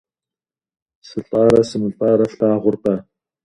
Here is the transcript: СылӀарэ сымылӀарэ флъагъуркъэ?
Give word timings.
СылӀарэ 1.07 1.61
сымылӀарэ 1.69 2.25
флъагъуркъэ? 2.33 2.95